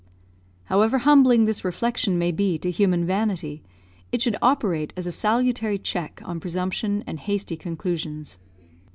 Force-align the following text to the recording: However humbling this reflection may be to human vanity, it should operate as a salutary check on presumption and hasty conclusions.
However 0.63 0.97
humbling 0.97 1.45
this 1.45 1.63
reflection 1.63 2.17
may 2.17 2.31
be 2.31 2.57
to 2.57 2.71
human 2.71 3.05
vanity, 3.05 3.61
it 4.11 4.19
should 4.19 4.35
operate 4.41 4.93
as 4.97 5.05
a 5.05 5.11
salutary 5.11 5.77
check 5.77 6.19
on 6.25 6.39
presumption 6.39 7.03
and 7.05 7.19
hasty 7.19 7.55
conclusions. 7.55 8.39